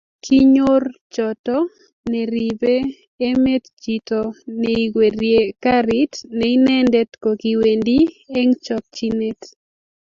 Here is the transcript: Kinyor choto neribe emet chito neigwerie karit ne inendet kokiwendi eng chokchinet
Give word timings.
Kinyor 0.27 0.83
choto 1.17 1.57
neribe 2.13 2.75
emet 3.27 3.63
chito 3.81 4.19
neigwerie 4.61 5.41
karit 5.63 6.13
ne 6.37 6.45
inendet 6.57 7.09
kokiwendi 7.23 7.97
eng 8.37 8.51
chokchinet 8.65 9.41